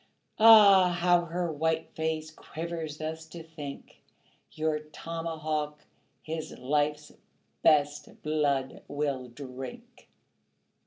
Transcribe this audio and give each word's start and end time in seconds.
Ah, 0.39 0.97
how 0.99 1.25
her 1.25 1.51
white 1.51 1.91
face 1.93 2.31
quivers 2.31 2.97
thus 2.97 3.27
to 3.27 3.43
think, 3.43 4.01
Your 4.51 4.79
tomahawk 4.79 5.85
his 6.23 6.57
life's 6.57 7.11
best 7.61 8.23
blood 8.23 8.81
will 8.87 9.27
drink. 9.27 10.09